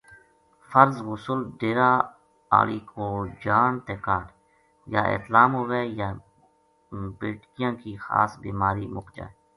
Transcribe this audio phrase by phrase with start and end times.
[0.69, 1.91] فرض غسل ڈیرا
[2.59, 4.27] آلی کول جان تے کاہڈ،
[4.91, 6.09] یا احتلام ہووے، یا
[7.19, 9.33] بیذٹکیاں کی خاص بیماری مک جائے۔